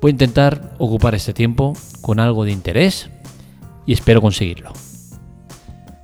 Voy 0.00 0.10
a 0.10 0.12
intentar 0.12 0.74
ocupar 0.78 1.14
este 1.14 1.32
tiempo 1.32 1.72
con 2.00 2.20
algo 2.20 2.44
de 2.44 2.52
interés 2.52 3.10
y 3.84 3.92
espero 3.92 4.20
conseguirlo. 4.20 4.72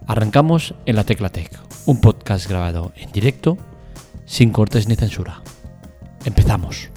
Arrancamos 0.07 0.75
en 0.85 0.97
la 0.97 1.05
Tecla 1.05 1.29
Tech, 1.29 1.51
un 1.87 2.01
podcast 2.01 2.49
grabado 2.49 2.93
en 2.97 3.12
directo, 3.12 3.57
sin 4.27 4.51
cortes 4.51 4.88
ni 4.88 4.97
censura. 4.97 5.43
Empezamos. 6.25 6.91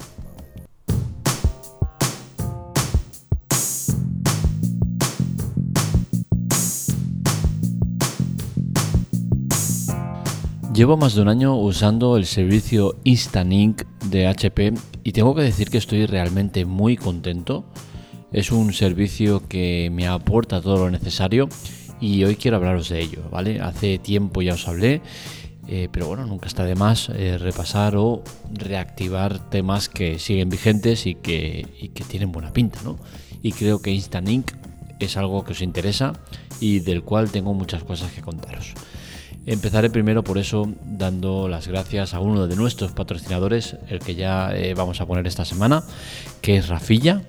Llevo 10.78 10.96
más 10.96 11.16
de 11.16 11.22
un 11.22 11.28
año 11.28 11.56
usando 11.56 12.16
el 12.16 12.24
servicio 12.24 12.94
Instant 13.02 13.82
de 14.04 14.28
HP 14.28 14.74
y 15.02 15.10
tengo 15.10 15.34
que 15.34 15.42
decir 15.42 15.70
que 15.70 15.78
estoy 15.78 16.06
realmente 16.06 16.64
muy 16.66 16.96
contento. 16.96 17.64
Es 18.30 18.52
un 18.52 18.72
servicio 18.72 19.48
que 19.48 19.90
me 19.92 20.06
aporta 20.06 20.60
todo 20.60 20.76
lo 20.76 20.90
necesario 20.92 21.48
y 22.00 22.22
hoy 22.22 22.36
quiero 22.36 22.58
hablaros 22.58 22.90
de 22.90 23.00
ello, 23.00 23.28
¿vale? 23.28 23.60
Hace 23.60 23.98
tiempo 23.98 24.40
ya 24.40 24.54
os 24.54 24.68
hablé, 24.68 25.02
eh, 25.66 25.88
pero 25.90 26.06
bueno, 26.06 26.26
nunca 26.26 26.46
está 26.46 26.62
de 26.62 26.76
más 26.76 27.08
eh, 27.08 27.38
repasar 27.38 27.96
o 27.96 28.22
reactivar 28.52 29.50
temas 29.50 29.88
que 29.88 30.20
siguen 30.20 30.48
vigentes 30.48 31.06
y 31.06 31.16
que, 31.16 31.66
y 31.80 31.88
que 31.88 32.04
tienen 32.04 32.30
buena 32.30 32.52
pinta, 32.52 32.78
¿no? 32.84 33.00
Y 33.42 33.50
creo 33.50 33.82
que 33.82 33.90
Instant 33.90 34.28
Ink 34.28 34.52
es 35.00 35.16
algo 35.16 35.42
que 35.42 35.54
os 35.54 35.60
interesa 35.60 36.12
y 36.60 36.78
del 36.78 37.02
cual 37.02 37.32
tengo 37.32 37.52
muchas 37.52 37.82
cosas 37.82 38.12
que 38.12 38.22
contaros. 38.22 38.74
Empezaré 39.50 39.88
primero 39.88 40.22
por 40.22 40.36
eso 40.36 40.70
dando 40.84 41.48
las 41.48 41.68
gracias 41.68 42.12
a 42.12 42.20
uno 42.20 42.46
de 42.46 42.54
nuestros 42.54 42.92
patrocinadores, 42.92 43.76
el 43.88 43.98
que 43.98 44.14
ya 44.14 44.54
eh, 44.54 44.74
vamos 44.74 45.00
a 45.00 45.06
poner 45.06 45.26
esta 45.26 45.46
semana, 45.46 45.84
que 46.42 46.58
es 46.58 46.68
Rafilla, 46.68 47.22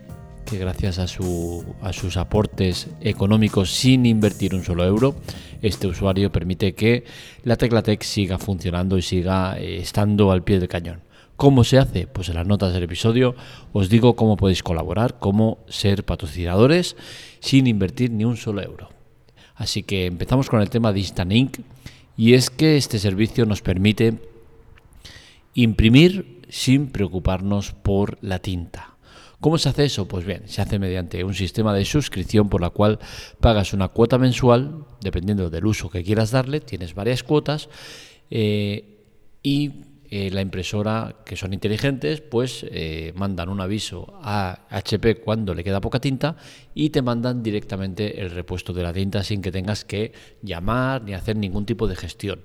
que 0.45 0.57
gracias 0.57 0.99
a, 0.99 1.07
su, 1.07 1.63
a 1.81 1.93
sus 1.93 2.17
aportes 2.17 2.89
económicos 2.99 3.71
sin 3.71 4.05
invertir 4.05 4.53
un 4.53 4.65
solo 4.65 4.83
euro, 4.83 5.15
este 5.61 5.87
usuario 5.87 6.29
permite 6.29 6.75
que 6.75 7.05
la 7.45 7.55
Teclatec 7.55 8.03
siga 8.03 8.37
funcionando 8.37 8.97
y 8.97 9.01
siga 9.01 9.57
eh, 9.57 9.77
estando 9.77 10.33
al 10.33 10.43
pie 10.43 10.59
del 10.59 10.67
cañón. 10.67 10.99
¿Cómo 11.37 11.63
se 11.63 11.77
hace? 11.77 12.05
Pues 12.05 12.27
en 12.27 12.35
las 12.35 12.45
notas 12.45 12.73
del 12.73 12.83
episodio 12.83 13.33
os 13.71 13.87
digo 13.87 14.17
cómo 14.17 14.35
podéis 14.35 14.61
colaborar, 14.61 15.19
cómo 15.19 15.59
ser 15.69 16.03
patrocinadores 16.03 16.97
sin 17.39 17.65
invertir 17.65 18.11
ni 18.11 18.25
un 18.25 18.35
solo 18.35 18.61
euro. 18.61 18.89
Así 19.55 19.83
que 19.83 20.05
empezamos 20.05 20.49
con 20.49 20.59
el 20.59 20.69
tema 20.69 20.91
de 20.91 20.99
Instant 20.99 21.31
Ink 21.31 21.59
y 22.19 22.33
es 22.33 22.49
que 22.49 22.75
este 22.75 22.99
servicio 22.99 23.45
nos 23.45 23.61
permite 23.61 24.19
imprimir 25.53 26.41
sin 26.49 26.87
preocuparnos 26.87 27.71
por 27.71 28.17
la 28.21 28.39
tinta. 28.39 28.97
¿Cómo 29.39 29.57
se 29.57 29.69
hace 29.69 29.85
eso? 29.85 30.05
Pues 30.05 30.25
bien, 30.25 30.43
se 30.45 30.61
hace 30.61 30.79
mediante 30.79 31.23
un 31.23 31.33
sistema 31.33 31.73
de 31.73 31.85
suscripción 31.85 32.49
por 32.49 32.59
la 32.59 32.71
cual 32.71 32.99
pagas 33.39 33.71
una 33.71 33.87
cuota 33.87 34.17
mensual, 34.17 34.83
dependiendo 34.99 35.49
del 35.49 35.65
uso 35.65 35.89
que 35.89 36.03
quieras 36.03 36.31
darle, 36.31 36.59
tienes 36.59 36.93
varias 36.93 37.23
cuotas 37.23 37.69
eh, 38.29 38.97
y 39.41 39.71
eh, 40.11 40.31
la 40.31 40.41
impresora, 40.41 41.17
que 41.23 41.35
son 41.35 41.53
inteligentes, 41.53 42.19
pues 42.19 42.65
eh, 42.71 43.13
mandan 43.15 43.47
un 43.47 43.61
aviso 43.61 44.19
a 44.23 44.65
HP 44.71 45.17
cuando 45.17 45.53
le 45.53 45.63
queda 45.63 45.81
poca 45.81 45.99
tinta 45.99 46.35
y 46.73 46.89
te 46.89 47.03
mandan 47.03 47.43
directamente 47.43 48.19
el 48.19 48.31
repuesto 48.31 48.73
de 48.73 48.81
la 48.81 48.91
tinta 48.91 49.23
sin 49.23 49.43
que 49.43 49.51
tengas 49.51 49.85
que 49.85 50.11
llamar 50.41 51.03
ni 51.03 51.13
hacer 51.13 51.35
ningún 51.35 51.67
tipo 51.67 51.87
de 51.87 51.95
gestión. 51.95 52.41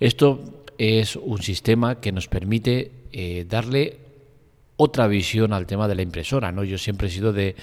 Esto 0.00 0.64
es 0.78 1.16
un 1.16 1.42
sistema 1.42 2.00
que 2.00 2.10
nos 2.10 2.26
permite 2.26 2.90
eh, 3.12 3.44
darle 3.46 3.98
otra 4.78 5.08
visión 5.08 5.52
al 5.52 5.66
tema 5.66 5.88
de 5.88 5.94
la 5.94 6.00
impresora. 6.00 6.52
¿no? 6.52 6.64
Yo 6.64 6.78
siempre 6.78 7.08
he 7.08 7.10
sido 7.10 7.34
de, 7.34 7.54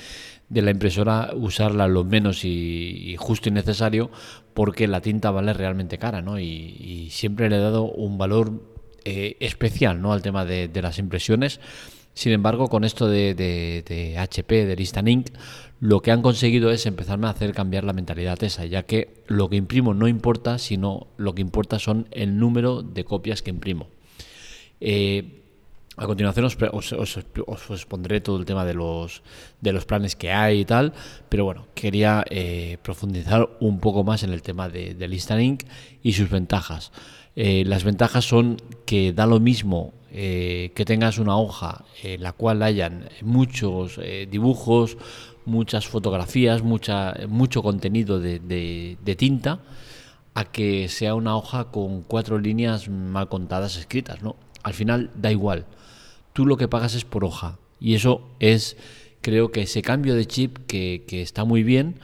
la 0.52 0.70
impresora 0.70 1.32
usarla 1.34 1.88
lo 1.88 2.04
menos 2.04 2.46
y, 2.46 3.16
justo 3.18 3.50
y 3.50 3.54
necesario 3.54 4.12
porque 4.54 4.88
la 4.88 5.02
tinta 5.02 5.32
vale 5.32 5.54
realmente 5.54 5.98
cara 5.98 6.22
¿no? 6.22 6.38
y 6.38 7.10
siempre 7.10 7.50
le 7.50 7.56
he 7.56 7.60
dado 7.60 7.86
un 7.86 8.20
valor 8.20 8.75
eh, 9.06 9.38
especial 9.40 10.02
¿no? 10.02 10.14
al 10.14 10.24
tema 10.24 10.46
de, 10.46 10.70
las 10.82 10.98
impresiones. 10.98 11.60
Sin 12.16 12.32
embargo, 12.32 12.70
con 12.70 12.84
esto 12.84 13.08
de, 13.08 14.16
HP, 14.18 14.66
de 14.66 14.76
Instant 14.82 15.08
Ink, 15.08 15.28
lo 15.80 16.02
que 16.02 16.12
han 16.12 16.22
conseguido 16.22 16.72
es 16.72 16.86
empezarme 16.86 17.28
a 17.28 17.32
hacer 17.32 17.54
cambiar 17.54 17.84
la 17.84 17.94
mentalidad 17.94 18.42
esa, 18.44 18.66
ya 18.66 18.84
que 18.84 19.24
lo 19.28 19.50
que 19.50 19.58
imprimo 19.58 19.94
no 19.94 20.08
importa, 20.08 20.58
sino 20.58 21.08
lo 21.18 21.36
que 21.36 21.42
importa 21.42 21.78
son 21.78 22.08
el 22.12 22.40
número 22.40 22.82
de 22.82 23.04
copias 23.04 23.42
que 23.42 23.52
imprimo. 23.52 23.88
Eh, 24.82 25.44
a 25.98 26.08
continuación 26.08 26.46
os, 26.46 26.94
os, 26.94 27.70
expondré 27.70 28.20
todo 28.22 28.38
el 28.38 28.46
tema 28.46 28.66
de 28.66 28.74
los, 28.74 29.22
de 29.62 29.72
los 29.72 29.86
planes 29.86 30.16
que 30.16 30.32
hay 30.32 30.62
y 30.62 30.66
tal, 30.66 30.94
pero 31.30 31.46
bueno, 31.46 31.68
quería 31.74 32.26
eh, 32.30 32.78
profundizar 32.82 33.50
un 33.62 33.80
poco 33.80 34.04
más 34.04 34.24
en 34.24 34.34
el 34.34 34.42
tema 34.42 34.68
de, 34.68 34.94
del 34.94 35.14
Instant 35.14 35.64
y 36.04 36.14
sus 36.14 36.30
ventajas. 36.30 36.92
Eh, 37.36 37.64
las 37.66 37.84
ventajas 37.84 38.26
son 38.26 38.58
que 38.86 39.12
da 39.12 39.26
lo 39.26 39.40
mismo 39.40 39.94
eh, 40.12 40.72
que 40.76 40.86
tengas 40.86 41.18
una 41.18 41.38
hoja 41.38 41.84
en 42.02 42.24
la 42.24 42.32
cual 42.32 42.64
hayan 42.64 43.10
muchos 43.22 44.00
eh, 44.02 44.28
dibujos, 44.32 44.98
muchas 45.44 45.88
fotografías, 45.88 46.64
mucha, 46.64 47.14
mucho 47.28 47.62
contenido 47.62 48.22
de, 48.22 49.16
tinta, 49.18 49.60
a 50.34 50.46
que 50.46 50.88
sea 50.88 51.16
una 51.16 51.36
hoja 51.36 51.66
con 51.66 52.04
cuatro 52.04 52.40
líneas 52.40 52.88
mal 52.88 53.28
contadas 53.28 53.76
escritas. 53.76 54.22
¿no? 54.22 54.38
Al 54.64 54.74
final 54.74 55.12
da 55.16 55.32
igual. 55.32 55.66
Tú 56.32 56.46
lo 56.46 56.56
que 56.56 56.70
pagas 56.70 56.96
es 56.96 57.04
por 57.04 57.26
hoja. 57.26 57.60
Y 57.82 57.96
eso 57.96 58.30
es, 58.40 58.78
creo 59.20 59.52
que 59.52 59.64
ese 59.64 59.82
cambio 59.82 60.16
de 60.16 60.26
chip 60.26 60.60
que, 60.68 61.04
que 61.06 61.22
está 61.22 61.44
muy 61.44 61.64
bien 61.64 62.00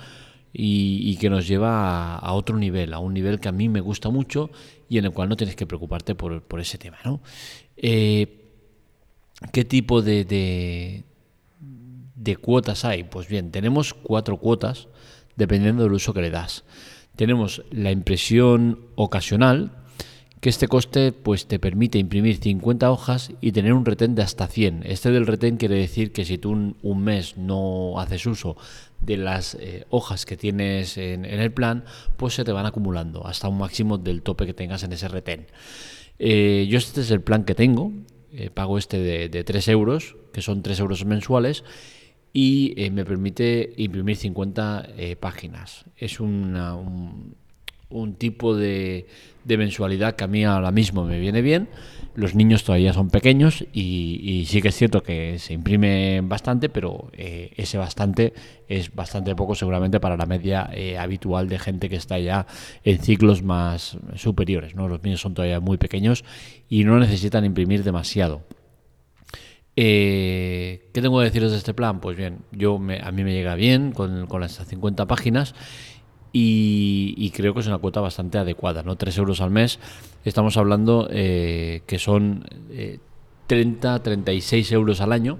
y, 0.54 1.16
que 1.18 1.30
nos 1.30 1.48
lleva 1.48 2.18
a, 2.18 2.34
otro 2.34 2.58
nivel, 2.58 2.94
a 2.94 3.00
un 3.00 3.14
nivel 3.14 3.40
que 3.40 3.50
a 3.50 3.52
mí 3.54 3.70
me 3.70 3.80
gusta 3.80 4.10
mucho 4.10 4.50
y 4.92 4.98
en 4.98 5.06
el 5.06 5.12
cual 5.12 5.30
no 5.30 5.38
tienes 5.38 5.56
que 5.56 5.66
preocuparte 5.66 6.16
por, 6.16 6.44
ese 6.60 6.78
tema. 6.78 6.98
¿no? 7.06 7.22
Eh, 7.78 8.50
¿Qué 9.54 9.64
tipo 9.64 10.02
de, 10.02 10.26
de, 12.14 12.36
cuotas 12.36 12.84
hay? 12.84 13.06
Pues 13.06 13.30
bien, 13.30 13.52
tenemos 13.52 13.94
cuatro 13.94 14.36
cuotas 14.36 14.90
dependiendo 15.38 15.84
del 15.84 15.94
uso 15.94 16.14
que 16.14 16.20
le 16.20 16.30
das. 16.30 16.66
Tenemos 17.16 17.64
la 17.72 17.90
impresión 17.90 18.82
ocasional, 18.96 19.81
que 20.42 20.50
este 20.50 20.68
coste 20.68 21.12
pues 21.12 21.46
te 21.46 21.60
permite 21.60 22.00
imprimir 22.00 22.38
50 22.38 22.92
hojas 22.92 23.32
y 23.42 23.52
tener 23.52 23.74
un 23.74 23.86
retén 23.86 24.16
de 24.16 24.24
hasta 24.24 24.48
100. 24.48 24.82
Este 24.86 25.12
del 25.12 25.28
retén 25.28 25.58
quiere 25.58 25.76
decir 25.76 26.12
que 26.12 26.26
si 26.26 26.40
tú 26.40 26.52
un, 26.82 27.04
mes 27.04 27.38
no 27.38 28.00
haces 28.00 28.26
uso 28.26 28.58
de 29.02 29.18
las 29.18 29.54
eh, 29.56 29.86
hojas 29.92 30.26
que 30.26 30.38
tienes 30.38 30.98
en, 30.98 31.26
el 31.26 31.52
plan, 31.52 31.86
pues 32.18 32.34
se 32.34 32.44
te 32.44 32.52
van 32.52 32.66
acumulando 32.66 33.26
hasta 33.28 33.48
un 33.48 33.60
máximo 33.60 34.00
del 34.00 34.24
tope 34.24 34.48
que 34.48 34.56
tengas 34.56 34.82
en 34.82 34.94
ese 34.94 35.08
retén. 35.08 35.46
Eh, 36.18 36.68
yo 36.68 36.80
este 36.80 37.02
es 37.02 37.12
el 37.12 37.22
plan 37.22 37.44
que 37.44 37.54
tengo, 37.54 37.92
eh, 38.34 38.50
pago 38.50 38.80
este 38.80 39.30
de, 39.30 39.44
3 39.44 39.68
euros, 39.68 40.16
que 40.34 40.42
son 40.42 40.64
3 40.64 40.80
euros 40.80 41.06
mensuales, 41.06 41.64
y 42.34 42.74
me 42.94 43.04
permite 43.06 43.74
imprimir 43.76 44.16
50 44.16 44.88
páginas. 45.20 45.84
Es 45.98 46.22
una, 46.22 46.76
un, 46.76 47.36
un 47.92 48.16
tipo 48.16 48.56
de, 48.56 49.08
mensualidad 49.46 50.16
que 50.16 50.24
a 50.24 50.28
mí 50.28 50.44
ahora 50.44 50.72
mismo 50.72 51.06
me 51.06 51.20
viene 51.20 51.42
bien. 51.42 51.70
Los 52.14 52.36
niños 52.36 52.64
todavía 52.64 52.94
son 52.94 53.10
pequeños 53.10 53.66
y, 53.74 54.46
sí 54.48 54.62
que 54.62 54.70
es 54.70 54.76
cierto 54.76 55.02
que 55.02 55.40
se 55.40 55.54
imprime 55.54 56.20
bastante, 56.22 56.68
pero 56.68 57.10
eh, 57.14 57.52
ese 57.56 57.78
bastante 57.78 58.34
es 58.68 58.94
bastante 58.94 59.36
poco 59.36 59.56
seguramente 59.56 60.00
para 60.00 60.18
la 60.18 60.26
media 60.26 60.70
eh, 60.74 60.98
habitual 60.98 61.48
de 61.48 61.60
gente 61.60 61.90
que 61.90 61.96
está 61.96 62.20
ya 62.20 62.48
en 62.84 63.00
ciclos 63.00 63.44
más 63.44 63.98
superiores. 64.16 64.76
¿no? 64.76 64.88
Los 64.88 65.04
niños 65.04 65.22
son 65.22 65.34
todavía 65.34 65.60
muy 65.60 65.78
pequeños 65.78 66.26
y 66.68 66.84
no 66.84 67.00
necesitan 67.00 67.46
imprimir 67.46 67.84
demasiado. 67.84 68.44
Eh, 69.76 70.90
¿Qué 70.94 71.02
tengo 71.02 71.20
que 71.20 71.26
deciros 71.26 71.52
de 71.52 71.58
este 71.58 71.74
plan? 71.74 72.02
Pues 72.02 72.18
bien, 72.18 72.40
yo 72.52 72.76
a 72.76 73.12
mí 73.12 73.24
me 73.24 73.34
llega 73.34 73.56
bien 73.56 73.94
con, 73.94 74.28
con 74.28 74.42
las 74.42 74.54
50 74.54 75.08
páginas 75.08 75.56
y, 76.34 77.32
creo 77.36 77.54
que 77.54 77.60
es 77.60 77.68
una 77.68 77.78
cuota 77.78 78.02
bastante 78.02 78.38
adecuada, 78.38 78.84
¿no? 78.84 78.96
3 78.96 79.18
euros 79.18 79.42
al 79.42 79.52
mes, 79.52 79.80
estamos 80.24 80.58
hablando 80.58 81.08
eh, 81.12 81.82
que 81.86 82.00
son 82.00 82.46
30, 83.48 83.96
eh, 83.96 84.00
36 84.00 84.72
euros 84.72 85.02
al 85.02 85.12
año, 85.12 85.40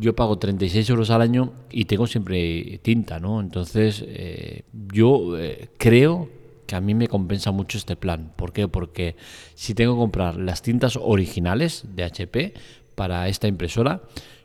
yo 0.00 0.14
pago 0.14 0.38
36 0.38 0.88
euros 0.90 1.10
al 1.10 1.20
año 1.20 1.52
y 1.70 1.84
tengo 1.84 2.06
siempre 2.06 2.78
tinta, 2.82 3.20
¿no? 3.20 3.40
Entonces, 3.40 4.02
eh, 4.06 4.62
yo 4.72 5.38
eh, 5.38 5.68
creo 5.76 6.28
que 6.66 6.74
a 6.74 6.80
mí 6.80 6.94
me 6.94 7.06
compensa 7.06 7.50
mucho 7.50 7.76
este 7.76 7.96
plan. 7.96 8.32
¿Por 8.36 8.52
qué? 8.52 8.66
Porque 8.66 9.16
si 9.54 9.74
tengo 9.74 9.94
que 9.94 10.00
comprar 10.00 10.36
las 10.36 10.62
tintas 10.62 10.96
originales 10.96 11.84
de 11.94 12.04
HP 12.04 12.54
para 12.94 13.28
esta 13.28 13.46
impresora, 13.46 14.02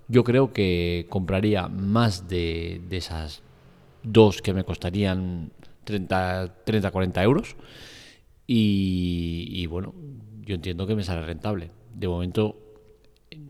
yo 0.07 0.25
creo 0.25 0.51
que 0.51 1.05
compraría 1.09 1.69
más 1.69 2.27
de, 2.27 2.81
esas 2.91 3.41
dos 4.05 4.41
que 4.41 4.53
me 4.53 4.63
costarían 4.63 5.51
30, 5.83 6.63
30 6.63 6.91
40 6.91 7.23
euros. 7.23 7.55
Y, 8.47 9.65
bueno, 9.67 9.93
yo 10.45 10.55
entiendo 10.55 10.85
que 10.85 10.95
me 10.95 11.03
sale 11.03 11.25
rentable. 11.25 11.71
De 11.93 12.07
momento, 12.07 12.57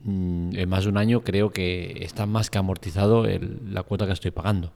mm, 0.04 0.56
en 0.56 0.70
más 0.70 0.84
de 0.86 0.90
un 0.90 0.98
año 0.98 1.22
creo 1.22 1.52
que 1.52 1.98
está 2.02 2.26
más 2.26 2.50
que 2.50 2.58
amortizado 2.58 3.26
la 3.26 3.84
cuota 3.84 4.06
que 4.06 4.14
estoy 4.14 4.32
pagando. 4.32 4.72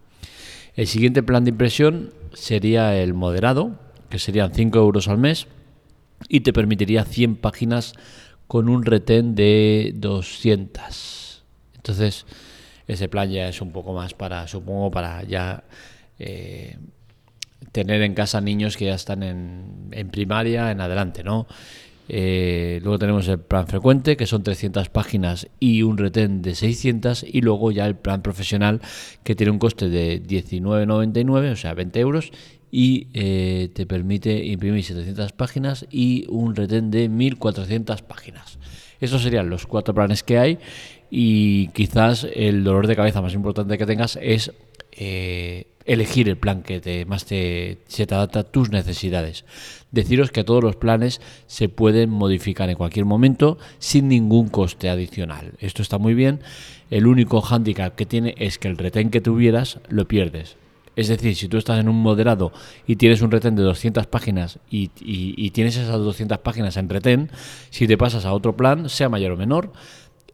El 0.75 0.87
siguiente 0.87 1.23
plan 1.23 1.43
de 1.43 1.51
impresión 1.51 2.13
sería 2.33 2.97
el 3.01 3.13
moderado, 3.13 3.79
que 4.09 4.19
serían 4.19 4.53
5 4.53 4.77
euros 4.79 5.07
al 5.07 5.17
mes 5.17 5.47
y 6.27 6.41
te 6.41 6.51
permitiría 6.51 7.05
100 7.05 7.37
páginas 7.37 7.93
con 8.47 8.67
un 8.67 8.83
retén 8.83 9.35
de 9.35 9.93
200. 9.95 11.43
Entonces, 11.75 12.25
ese 12.89 13.07
plan 13.07 13.29
ya 13.29 13.47
es 13.47 13.61
un 13.61 13.71
poco 13.71 13.93
más 13.93 14.13
para, 14.13 14.47
supongo, 14.47 14.91
para 14.91 15.23
ya 15.23 15.63
eh, 16.17 16.77
tener 17.71 18.01
en 18.01 18.13
casa 18.13 18.41
niños 18.41 18.75
que 18.77 18.85
ya 18.85 18.95
están 18.95 19.23
en, 19.23 19.89
en 19.91 20.09
primaria 20.09 20.71
en 20.71 20.81
adelante, 20.81 21.23
¿no? 21.23 21.47
Eh, 22.11 22.79
luego 22.81 22.97
tenemos 22.97 23.27
el 23.27 23.39
plan 23.39 23.67
frecuente, 23.67 24.17
que 24.17 24.25
son 24.25 24.41
300 24.41 24.89
páginas 24.89 25.47
y 25.59 25.83
un 25.83 25.97
retén 25.97 26.41
de 26.41 26.55
600. 26.55 27.23
Y 27.23 27.41
luego 27.41 27.71
ya 27.71 27.85
el 27.85 27.95
plan 27.95 28.23
profesional, 28.23 28.81
que 29.23 29.35
tiene 29.35 29.51
un 29.51 29.59
coste 29.59 29.89
de 29.89 30.21
19,99, 30.21 31.51
o 31.51 31.55
sea, 31.55 31.73
20 31.75 31.99
euros. 31.99 32.31
Y 32.71 33.07
eh, 33.13 33.69
te 33.73 33.85
permite 33.85 34.45
imprimir 34.45 34.83
700 34.83 35.31
páginas 35.33 35.85
y 35.89 36.25
un 36.29 36.55
retén 36.55 36.91
de 36.91 37.09
1400 37.09 38.01
páginas. 38.01 38.57
Esos 38.99 39.21
serían 39.21 39.49
los 39.49 39.65
cuatro 39.65 39.93
planes 39.93 40.23
que 40.23 40.37
hay. 40.37 40.59
Y 41.09 41.69
quizás 41.69 42.27
el 42.35 42.63
dolor 42.63 42.87
de 42.87 42.95
cabeza 42.95 43.21
más 43.21 43.33
importante 43.33 43.77
que 43.77 43.85
tengas 43.85 44.17
es 44.21 44.51
eh, 44.91 45.65
elegir 45.85 46.29
el 46.29 46.37
plan 46.37 46.61
que 46.61 46.79
te, 46.79 47.05
más 47.05 47.25
te, 47.25 47.79
se 47.87 48.05
te 48.05 48.13
adapta 48.13 48.41
a 48.41 48.43
tus 48.43 48.69
necesidades. 48.69 49.45
Deciros 49.91 50.31
que 50.31 50.43
todos 50.43 50.63
los 50.63 50.75
planes 50.75 51.19
se 51.47 51.67
pueden 51.67 52.09
modificar 52.11 52.69
en 52.69 52.75
cualquier 52.75 53.05
momento 53.05 53.57
sin 53.79 54.07
ningún 54.07 54.49
coste 54.49 54.89
adicional. 54.89 55.53
Esto 55.59 55.81
está 55.81 55.97
muy 55.97 56.13
bien. 56.13 56.41
El 56.91 57.07
único 57.07 57.41
hándicap 57.41 57.95
que 57.95 58.05
tiene 58.05 58.35
es 58.37 58.59
que 58.59 58.67
el 58.67 58.77
retén 58.77 59.09
que 59.09 59.21
tuvieras 59.21 59.79
lo 59.89 60.07
pierdes. 60.07 60.57
Es 60.99 61.07
decir, 61.07 61.33
si 61.33 61.47
tú 61.47 61.57
estás 61.57 61.79
en 61.79 61.87
un 61.87 61.95
moderado 61.95 62.51
y 62.85 62.97
tienes 62.97 63.21
un 63.21 63.31
retén 63.31 63.55
de 63.55 63.63
200 63.63 64.05
páginas 64.07 64.59
y, 64.69 64.89
tienes 65.51 65.77
esas 65.77 65.97
200 65.97 66.39
páginas 66.39 66.75
en 66.75 66.89
retén, 66.89 67.31
si 67.69 67.87
te 67.87 67.97
pasas 67.97 68.25
a 68.25 68.33
otro 68.33 68.57
plan, 68.57 68.89
sea 68.89 69.07
mayor 69.07 69.31
o 69.31 69.37
menor, 69.37 69.71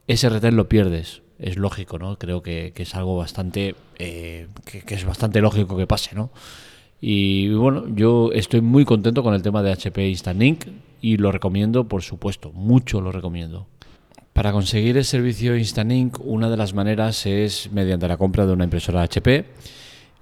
ese 0.07 0.27
retén 0.27 0.55
lo 0.55 0.67
pierdes 0.67 1.21
es 1.37 1.57
lógico, 1.57 1.99
¿no? 1.99 2.17
Creo 2.17 2.41
que, 2.41 2.73
es 2.75 2.95
algo 2.95 3.15
bastante, 3.15 3.75
eh, 3.99 4.47
que, 4.65 4.95
es 4.95 5.05
bastante 5.05 5.39
lógico 5.39 5.77
que 5.77 5.85
pase, 5.85 6.15
¿no? 6.15 6.31
Y 6.99 7.49
bueno, 7.53 7.83
yo 7.93 8.31
estoy 8.33 8.61
muy 8.61 8.85
contento 8.85 9.21
con 9.21 9.35
el 9.35 9.43
tema 9.43 9.61
de 9.61 9.71
HP 9.71 10.09
Instant 10.09 10.41
Ink 10.41 10.65
y 10.99 11.17
lo 11.17 11.31
recomiendo, 11.31 11.87
por 11.87 12.01
supuesto, 12.01 12.51
mucho 12.53 13.01
lo 13.01 13.11
recomiendo. 13.11 13.67
Para 14.33 14.51
conseguir 14.51 14.97
el 14.97 15.05
servicio 15.05 15.55
Instant 15.55 15.91
Ink, 15.91 16.17
una 16.25 16.49
de 16.49 16.57
las 16.57 16.73
maneras 16.73 17.27
es 17.27 17.71
mediante 17.71 18.07
la 18.07 18.17
compra 18.17 18.47
de 18.47 18.53
una 18.53 18.63
impresora 18.63 19.03
HP. 19.03 19.45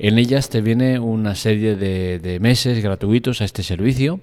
En 0.03 0.17
ellas 0.17 0.49
te 0.49 0.59
viene 0.59 0.99
una 0.99 1.33
serie 1.33 1.77
de, 1.77 2.37
meses 2.41 2.83
gratuitos 2.83 3.39
a 3.39 3.45
este 3.45 3.63
servicio 3.63 4.19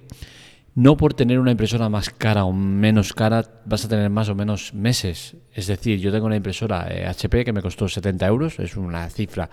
no 0.75 0.95
por 0.95 1.15
tener 1.15 1.39
una 1.39 1.49
impresora 1.49 1.89
más 1.89 2.11
cara 2.11 2.45
o 2.45 2.53
menos 2.53 3.13
cara 3.13 3.63
vas 3.65 3.83
a 3.83 3.89
tener 3.89 4.11
más 4.11 4.29
o 4.29 4.35
menos 4.35 4.75
meses. 4.75 5.37
Es 5.55 5.65
decir, 5.65 5.99
yo 5.99 6.11
tengo 6.11 6.27
una 6.27 6.35
impresora 6.35 6.87
HP 7.09 7.39
eh, 7.39 7.45
que 7.45 7.51
me 7.51 7.63
costó 7.63 7.89
70 7.89 8.27
euros, 8.27 8.59
es 8.59 8.77
una 8.77 9.09
cifra, 9.09 9.49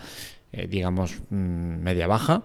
eh, 0.52 0.66
digamos, 0.66 1.16
mm, 1.30 1.80
media 1.80 2.06
baja, 2.06 2.44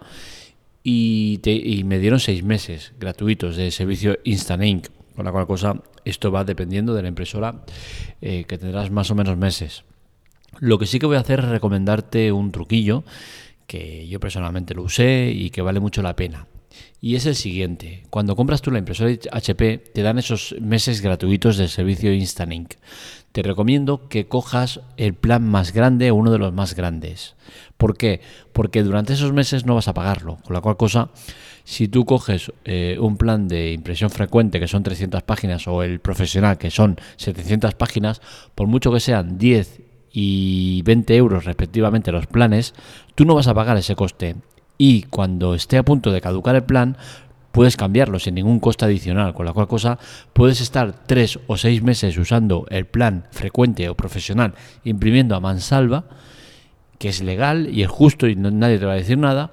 y, 0.81 1.41
me 1.83 1.99
dieron 1.99 2.21
seis 2.21 2.41
meses 2.41 2.93
gratuitos 2.97 3.57
de 3.57 3.69
servicio 3.69 4.17
Instant 4.23 4.63
Ink, 4.63 4.87
con 5.13 5.25
la 5.25 5.33
cual 5.33 5.45
cosa 5.45 5.83
esto 6.05 6.31
va 6.31 6.45
dependiendo 6.45 6.93
de 6.93 7.01
la 7.01 7.09
impresora 7.09 7.65
eh, 8.21 8.45
que 8.47 8.57
tendrás 8.57 8.91
más 8.91 9.11
o 9.11 9.15
menos 9.15 9.35
meses. 9.35 9.83
Lo 10.59 10.79
que 10.79 10.85
sí 10.85 10.99
que 10.99 11.05
voy 11.05 11.17
a 11.17 11.21
hacer 11.21 11.39
es 11.39 11.49
recomendarte 11.49 12.31
un 12.31 12.53
truquillo 12.53 13.03
que 13.67 14.07
yo 14.07 14.19
personalmente 14.19 14.73
lo 14.73 14.83
usé 14.83 15.31
y 15.33 15.49
que 15.49 15.61
vale 15.61 15.79
mucho 15.79 16.01
la 16.01 16.15
pena 16.15 16.47
y 17.01 17.15
es 17.15 17.25
el 17.25 17.35
siguiente. 17.35 18.03
Cuando 18.09 18.35
compras 18.35 18.61
tú 18.61 18.71
la 18.71 18.79
impresora 18.79 19.13
HP 19.31 19.77
te 19.93 20.01
dan 20.01 20.17
esos 20.17 20.55
meses 20.61 21.01
gratuitos 21.01 21.57
del 21.57 21.69
servicio 21.69 22.13
Instant 22.13 22.53
Ink. 22.53 22.73
Te 23.31 23.41
recomiendo 23.41 24.07
que 24.07 24.27
cojas 24.27 24.79
el 24.95 25.13
plan 25.13 25.43
más 25.43 25.73
grande 25.73 26.11
o 26.11 26.15
uno 26.15 26.31
de 26.31 26.37
los 26.37 26.53
más 26.53 26.75
grandes. 26.75 27.35
¿Por 27.77 27.97
qué? 27.97 28.21
Porque 28.53 28.83
durante 28.83 29.13
esos 29.13 29.33
meses 29.33 29.65
no 29.65 29.75
vas 29.75 29.87
a 29.87 29.93
pagarlo. 29.93 30.37
Con 30.45 30.53
la 30.53 30.61
cual 30.61 30.77
cosa, 30.77 31.09
si 31.63 31.87
tú 31.87 32.05
coges 32.05 32.51
eh, 32.63 32.97
un 32.99 33.17
plan 33.17 33.47
de 33.47 33.73
impresión 33.73 34.09
frecuente 34.09 34.59
que 34.59 34.67
son 34.67 34.83
300 34.83 35.23
páginas 35.23 35.67
o 35.67 35.83
el 35.83 35.99
profesional 35.99 36.57
que 36.57 36.71
son 36.71 36.97
700 37.17 37.73
páginas, 37.75 38.21
por 38.55 38.67
mucho 38.67 38.91
que 38.91 38.99
sean 38.99 39.37
10 39.37 39.81
y 40.13 40.83
20 40.83 41.15
euros 41.15 41.45
respectivamente 41.45 42.11
los 42.11 42.27
planes, 42.27 42.75
tú 43.15 43.25
no 43.25 43.35
vas 43.35 43.47
a 43.47 43.53
pagar 43.53 43.75
ese 43.77 43.95
coste. 43.95 44.35
Y 44.77 45.03
cuando 45.03 45.55
esté 45.55 45.77
a 45.77 45.83
punto 45.83 46.11
de 46.11 46.21
caducar 46.21 46.55
el 46.55 46.63
plan, 46.63 46.97
puedes 47.51 47.77
cambiarlo 47.77 48.19
sin 48.19 48.35
ningún 48.35 48.59
coste 48.59 48.85
adicional, 48.85 49.33
con 49.33 49.45
la 49.45 49.53
cual 49.53 49.67
cosa 49.67 49.97
puedes 50.33 50.61
estar 50.61 51.05
tres 51.05 51.39
o 51.47 51.57
seis 51.57 51.81
meses 51.81 52.17
usando 52.17 52.65
el 52.69 52.85
plan 52.85 53.25
frecuente 53.31 53.89
o 53.89 53.95
profesional 53.95 54.53
imprimiendo 54.83 55.35
a 55.35 55.39
mansalva, 55.39 56.05
que 56.99 57.09
es 57.09 57.21
legal 57.21 57.69
y 57.71 57.83
es 57.83 57.89
justo 57.89 58.27
y 58.27 58.35
nadie 58.35 58.79
te 58.79 58.85
va 58.85 58.93
a 58.93 58.97
decir 58.97 59.17
nada, 59.17 59.51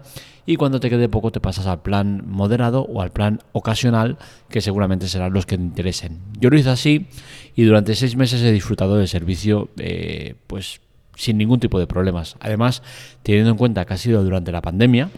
y 0.50 0.56
cuando 0.56 0.80
te 0.80 0.90
quede 0.90 1.08
poco 1.08 1.30
te 1.30 1.38
pasas 1.38 1.68
al 1.68 1.80
plan 1.80 2.24
moderado 2.26 2.82
o 2.82 3.02
al 3.02 3.12
plan 3.12 3.38
ocasional, 3.52 4.18
que 4.48 4.60
seguramente 4.60 5.06
serán 5.06 5.32
los 5.32 5.46
que 5.46 5.56
te 5.56 5.62
interesen. 5.62 6.18
Yo 6.40 6.50
lo 6.50 6.58
hice 6.58 6.70
así 6.70 7.06
y 7.54 7.62
durante 7.62 7.94
seis 7.94 8.16
meses 8.16 8.42
he 8.42 8.50
disfrutado 8.50 8.96
del 8.96 9.06
servicio, 9.06 9.68
eh, 9.78 10.34
pues 10.48 10.80
sin 11.14 11.38
ningún 11.38 11.60
tipo 11.60 11.78
de 11.78 11.86
problemas. 11.86 12.34
Además, 12.40 12.82
teniendo 13.22 13.52
en 13.52 13.58
cuenta 13.58 13.84
que 13.84 13.94
ha 13.94 13.96
sido 13.96 14.24
durante 14.24 14.50
la 14.50 14.60
pandemia, 14.60 15.10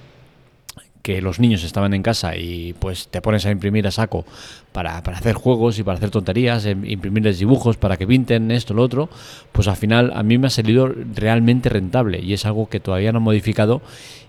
que 1.03 1.21
los 1.21 1.41
niños 1.41 1.65
estaban 1.65 1.95
en 1.95 2.03
casa 2.03 2.37
y 2.37 2.75
pues 2.75 3.09
te 3.09 3.21
pones 3.21 3.45
a 3.45 3.51
imprimir 3.51 3.87
a 3.87 3.91
saco 3.91 4.25
para, 4.73 4.99
hacer 4.99 5.35
juegos 5.35 5.79
y 5.79 5.83
para 5.83 5.99
hacer 5.99 6.11
tonterías, 6.11 6.65
em, 6.65 6.85
imprimirles 6.85 7.39
dibujos 7.39 7.77
para 7.77 7.97
que 7.97 8.07
pinten 8.07 8.51
esto, 8.51 8.73
lo 8.75 8.83
otro, 8.83 9.09
pues 9.53 9.69
al 9.69 9.77
final 9.77 10.13
a 10.15 10.23
mí 10.23 10.39
me 10.39 10.47
ha 10.47 10.51
salido 10.51 10.89
realmente 11.15 11.69
rentable 11.69 12.21
y 12.21 12.33
es 12.33 12.47
algo 12.47 12.69
que 12.69 12.81
todavía 12.81 13.13
no 13.13 13.19
he 13.19 13.23
modificado 13.23 13.83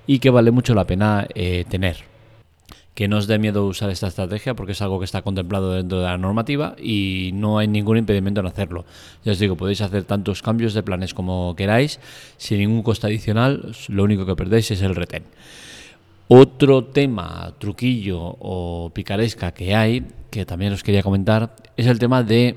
y 0.08 0.20
que 0.20 0.30
vale 0.30 0.51
mucho 0.51 0.74
la 0.75 0.86
pena 0.86 1.27
eh, 1.36 1.65
tener 1.70 2.13
que 2.94 3.08
no 3.08 3.18
os 3.18 3.27
dé 3.27 3.39
miedo 3.39 3.65
usar 3.65 3.89
esta 3.89 4.08
estrategia 4.08 4.53
porque 4.53 4.74
es 4.74 4.82
algo 4.82 5.00
que 5.00 5.06
está 5.06 5.22
contemplado 5.22 5.74
dentro 5.74 6.00
de 6.00 6.06
la 6.06 6.18
normativa 6.18 6.75
y 6.77 7.32
no 7.34 7.58
hay 7.58 7.68
ningún 7.68 7.98
impedimento 7.98 8.42
en 8.42 8.48
hacerlo. 8.48 8.86
Ya 9.24 9.32
os 9.32 9.39
digo, 9.39 9.56
podéis 9.56 9.82
hacer 9.82 10.03
tantos 10.03 10.42
cambios 10.42 10.74
de 10.74 10.84
planes 10.84 11.13
como 11.13 11.56
queráis 11.56 12.00
sin 12.38 12.60
ningún 12.60 12.84
coste 12.84 13.08
adicional, 13.08 13.75
lo 13.88 14.03
único 14.03 14.25
que 14.25 14.36
perdéis 14.36 14.70
es 14.72 14.82
el 14.82 14.96
retén. 14.96 15.24
Otro 16.27 16.86
tema, 16.86 17.53
truquillo 17.60 18.20
o 18.22 18.92
picaresca 18.94 19.53
que 19.53 19.75
hay, 19.75 20.06
que 20.30 20.46
también 20.46 20.74
os 20.74 20.84
quería 20.84 21.03
comentar, 21.03 21.56
es 21.75 21.86
el 21.86 22.00
tema 22.00 22.24
de 22.24 22.56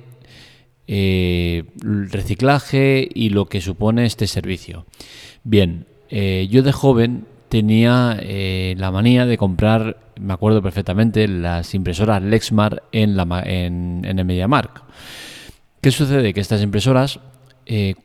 eh, 0.87 1.65
reciclaje 1.81 3.09
y 3.13 3.31
lo 3.31 3.47
que 3.47 3.61
supone 3.61 4.07
este 4.07 4.29
servicio. 4.29 4.87
Bien, 5.43 5.87
eh, 6.11 6.47
yo 6.51 6.63
de 6.63 6.73
joven 6.73 7.27
tenía 7.49 8.19
eh, 8.21 8.77
la 8.79 8.93
manía 8.93 9.27
de 9.27 9.37
comprar, 9.37 9.99
me 10.19 10.33
acuerdo 10.33 10.63
perfectamente, 10.63 11.27
las 11.27 11.75
impresoras 11.75 12.23
Lexmar 12.23 12.85
en, 12.93 13.17
la, 13.17 13.43
en, 13.45 14.05
en 14.05 14.19
el 14.19 14.25
MediaMark. 14.25 14.85
¿Qué 15.81 15.91
sucede? 15.91 16.33
Que 16.33 16.41
estas 16.41 16.63
impresoras, 16.63 17.21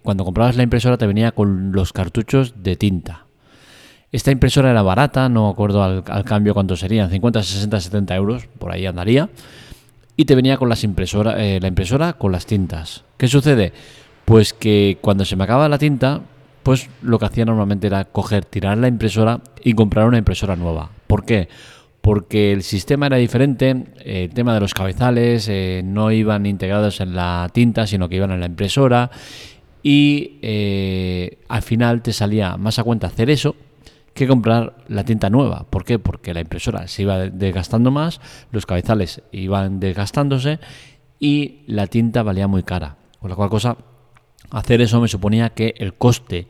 cuando 0.03 0.25
comprabas 0.25 0.57
la 0.57 0.63
impresora, 0.63 0.97
te 0.97 1.07
venía 1.07 1.31
con 1.31 1.71
los 1.71 1.93
cartuchos 1.93 2.63
de 2.63 2.75
tinta. 2.75 3.25
Esta 4.11 4.31
impresora 4.31 4.71
era 4.71 4.81
barata, 4.81 5.29
no 5.29 5.47
acuerdo 5.47 5.83
al, 5.83 6.03
cambio 6.25 6.53
cuánto 6.53 6.75
serían, 6.75 7.09
50, 7.09 7.43
60, 7.43 7.79
70 7.79 8.15
euros, 8.15 8.47
por 8.59 8.71
ahí 8.71 8.85
andaría. 8.85 9.29
Y 10.17 10.25
te 10.25 10.35
venía 10.35 10.57
con 10.57 10.67
las 10.67 10.83
impresora, 10.83 11.41
eh, 11.41 11.59
la 11.61 11.69
impresora 11.69 12.13
con 12.13 12.33
las 12.33 12.45
tintas. 12.45 13.05
¿Qué 13.17 13.29
sucede? 13.29 13.71
Pues 14.25 14.53
que 14.53 14.97
cuando 14.99 15.23
se 15.23 15.37
me 15.37 15.45
acaba 15.45 15.69
la 15.69 15.77
tinta, 15.77 16.21
pues 16.61 16.89
lo 17.01 17.19
que 17.19 17.25
hacía 17.25 17.45
normalmente 17.45 17.87
era 17.87 18.03
coger, 18.03 18.43
tirar 18.43 18.77
la 18.77 18.89
impresora 18.89 19.39
y 19.63 19.73
comprar 19.73 20.07
una 20.07 20.17
impresora 20.17 20.57
nueva. 20.57 20.89
¿Por 21.07 21.23
qué? 21.23 21.47
Porque 22.01 22.51
el 22.51 22.63
sistema 22.63 23.05
era 23.05 23.15
diferente, 23.15 23.85
el 24.03 24.33
tema 24.33 24.53
de 24.53 24.59
los 24.59 24.73
cabezales 24.73 25.47
eh, 25.47 25.81
no 25.85 26.11
iban 26.11 26.45
integrados 26.45 26.99
en 26.99 27.15
la 27.15 27.49
tinta, 27.53 27.87
sino 27.87 28.09
que 28.09 28.17
iban 28.17 28.31
en 28.31 28.41
la 28.41 28.47
impresora 28.47 29.09
y 29.83 30.39
eh, 30.41 31.37
al 31.47 31.61
final 31.61 32.01
te 32.01 32.11
salía 32.11 32.57
más 32.57 32.77
a 32.77 32.83
cuenta 32.83 33.07
hacer 33.07 33.29
eso 33.29 33.55
que 34.13 34.27
comprar 34.27 34.75
la 34.87 35.03
tinta 35.03 35.29
nueva. 35.29 35.65
¿Por 35.69 35.85
qué? 35.85 35.99
Porque 35.99 36.33
la 36.33 36.41
impresora 36.41 36.87
se 36.87 37.03
iba 37.03 37.17
desgastando 37.17 37.91
más, 37.91 38.19
los 38.51 38.65
cabezales 38.65 39.21
iban 39.31 39.79
desgastándose 39.79 40.59
y 41.19 41.59
la 41.67 41.87
tinta 41.87 42.23
valía 42.23 42.47
muy 42.47 42.63
cara. 42.63 42.97
Con 43.19 43.29
la 43.29 43.35
cual 43.35 43.49
cosa, 43.49 43.77
hacer 44.49 44.81
eso 44.81 44.99
me 44.99 45.07
suponía 45.07 45.51
que 45.51 45.75
el 45.77 45.93
coste 45.93 46.47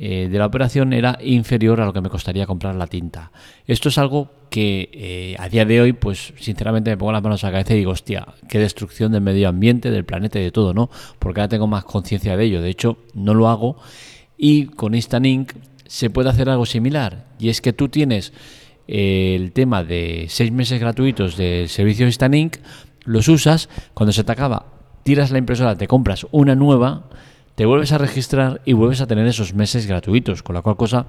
eh, 0.00 0.28
de 0.30 0.38
la 0.38 0.46
operación 0.46 0.92
era 0.92 1.18
inferior 1.20 1.80
a 1.80 1.84
lo 1.84 1.92
que 1.92 2.00
me 2.00 2.08
costaría 2.08 2.46
comprar 2.46 2.74
la 2.76 2.86
tinta. 2.86 3.32
Esto 3.66 3.88
es 3.88 3.98
algo 3.98 4.30
que 4.48 4.90
eh, 4.92 5.36
a 5.38 5.48
día 5.48 5.64
de 5.64 5.80
hoy, 5.80 5.92
pues 5.92 6.32
sinceramente 6.38 6.90
me 6.90 6.96
pongo 6.96 7.12
las 7.12 7.22
manos 7.22 7.42
a 7.42 7.48
la 7.48 7.52
cabeza 7.52 7.74
y 7.74 7.78
digo, 7.78 7.90
hostia, 7.90 8.26
qué 8.48 8.60
destrucción 8.60 9.10
del 9.10 9.22
medio 9.22 9.48
ambiente, 9.48 9.90
del 9.90 10.04
planeta 10.04 10.38
y 10.38 10.44
de 10.44 10.52
todo, 10.52 10.72
¿no? 10.72 10.88
Porque 11.18 11.40
ahora 11.40 11.48
tengo 11.48 11.66
más 11.66 11.84
conciencia 11.84 12.36
de 12.36 12.44
ello. 12.44 12.62
De 12.62 12.70
hecho, 12.70 12.98
no 13.12 13.34
lo 13.34 13.48
hago. 13.48 13.76
Y 14.36 14.66
con 14.66 14.94
Instant 14.94 15.26
Ink 15.26 15.52
se 15.88 16.10
puede 16.10 16.28
hacer 16.28 16.48
algo 16.48 16.66
similar. 16.66 17.24
Y 17.40 17.48
es 17.48 17.60
que 17.60 17.72
tú 17.72 17.88
tienes 17.88 18.32
eh, 18.86 19.34
el 19.34 19.52
tema 19.52 19.82
de 19.82 20.26
seis 20.28 20.52
meses 20.52 20.78
gratuitos 20.78 21.36
del 21.36 21.68
servicio 21.68 22.06
Instant 22.06 22.34
Ink, 22.34 22.56
los 23.04 23.26
usas, 23.26 23.68
cuando 23.94 24.12
se 24.12 24.22
te 24.22 24.30
acaba, 24.30 24.66
tiras 25.02 25.32
la 25.32 25.38
impresora, 25.38 25.76
te 25.76 25.88
compras 25.88 26.26
una 26.30 26.54
nueva, 26.54 27.08
te 27.54 27.66
vuelves 27.66 27.90
a 27.92 27.98
registrar 27.98 28.60
y 28.64 28.74
vuelves 28.74 29.00
a 29.00 29.06
tener 29.06 29.26
esos 29.26 29.54
meses 29.54 29.86
gratuitos. 29.86 30.42
Con 30.42 30.54
la 30.54 30.62
cual 30.62 30.76
cosa, 30.76 31.06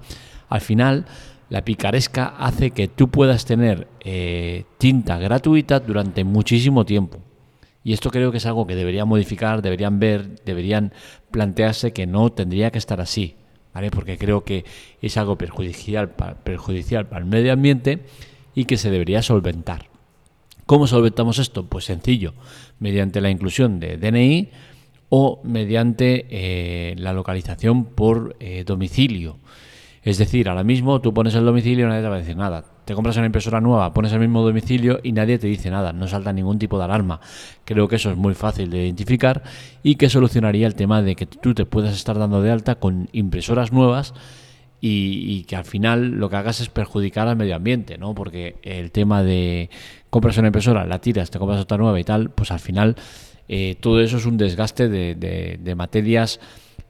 al 0.48 0.62
final, 0.62 1.06
la 1.50 1.66
picaresca 1.66 2.36
hace 2.40 2.72
que 2.72 2.88
tú 2.88 3.10
puedas 3.10 3.46
tener 3.46 3.88
eh, 4.00 4.64
tinta 4.78 5.20
gratuita 5.20 5.82
durante 5.82 6.24
muchísimo 6.24 6.86
tiempo. 6.86 7.20
Y 7.84 7.94
esto 7.94 8.12
creo 8.12 8.32
que 8.32 8.38
es 8.38 8.46
algo 8.46 8.66
que 8.66 8.76
deberían 8.76 9.08
modificar, 9.08 9.62
deberían 9.62 10.00
ver, 10.00 10.44
deberían 10.46 10.94
plantearse 11.32 11.92
que 11.92 12.08
no 12.08 12.32
tendría 12.32 12.72
que 12.72 12.78
estar 12.78 13.02
así. 13.02 13.36
Porque 13.90 14.18
creo 14.18 14.44
que 14.44 14.66
es 15.02 15.18
algo 15.18 15.38
perjudicial 15.38 16.10
para, 16.10 16.36
perjudicial 16.36 17.08
para 17.08 17.24
el 17.24 17.30
medio 17.30 17.54
ambiente 17.54 18.00
y 18.54 18.66
que 18.66 18.78
se 18.78 18.92
debería 18.92 19.22
solventar. 19.22 19.88
¿Cómo 20.66 20.86
solventamos 20.86 21.40
esto? 21.40 21.66
Pues 21.66 21.86
sencillo, 21.86 22.34
mediante 22.80 23.22
la 23.22 23.30
inclusión 23.30 23.80
de 23.80 23.98
DNI 23.98 24.50
o 25.10 25.42
mediante 25.44 26.28
eh, 26.30 26.96
la 26.98 27.14
localización 27.14 27.86
por 27.86 28.36
eh, 28.40 28.64
domicilio. 28.66 29.38
Es 30.04 30.18
decir, 30.18 30.48
ahora 30.48 30.64
mismo 30.64 31.02
tú 31.02 31.14
pones 31.14 31.36
el 31.36 31.46
domicilio 31.46 31.86
y 31.86 31.90
nadie 31.90 32.02
te 32.02 32.08
va 32.08 32.16
a 32.16 32.20
decir 32.20 32.38
nada. 32.38 32.64
Te 32.86 32.94
compras 32.94 33.18
una 33.18 33.26
impresora 33.26 33.60
nueva, 33.60 33.94
pones 33.94 34.14
el 34.14 34.20
mismo 34.20 34.42
domicilio 34.42 35.00
y 35.04 35.12
nadie 35.12 35.38
te 35.38 35.48
dice 35.48 35.70
nada, 35.70 35.94
no 35.94 36.08
salta 36.08 36.32
ningún 36.32 36.58
tipo 36.58 36.78
de 36.78 36.86
alarma. 36.86 37.20
Creo 37.66 37.88
que 37.88 37.98
eso 37.98 38.10
es 38.10 38.18
muy 38.18 38.34
fácil 38.34 38.70
de 38.70 38.86
identificar 38.86 39.44
y 39.84 39.96
que 39.96 40.10
solucionaría 40.10 40.68
el 40.68 40.76
tema 40.76 41.02
de 41.02 41.16
que 41.16 41.26
tú 41.26 41.54
te 41.54 41.66
puedas 41.66 41.94
estar 41.94 42.18
dando 42.18 42.42
de 42.42 42.52
alta 42.52 42.76
con 42.76 43.10
impresoras 43.12 43.72
nuevas 43.74 44.14
y, 44.82 45.44
que 45.44 45.58
al 45.58 45.66
final 45.66 46.12
lo 46.12 46.30
que 46.30 46.38
hagas 46.38 46.62
es 46.62 46.70
perjudicar 46.70 47.28
al 47.28 47.36
medio 47.36 47.56
ambiente, 47.56 47.98
¿no? 47.98 48.16
Porque 48.16 48.56
el 48.64 48.92
tema 48.92 49.24
de 49.24 49.70
compras 50.10 50.38
una 50.38 50.48
impresora, 50.48 50.86
la 50.86 51.00
tiras, 51.00 51.30
te 51.30 51.38
compras 51.38 51.60
otra 51.60 51.78
nueva 51.78 52.00
y 52.00 52.06
tal, 52.06 52.30
pues 52.30 52.52
al 52.52 52.62
final 52.62 52.96
eh, 53.50 53.76
todo 53.82 54.00
eso 54.00 54.16
es 54.16 54.26
un 54.26 54.38
desgaste 54.38 54.88
de 54.88 55.76
materias 55.76 56.40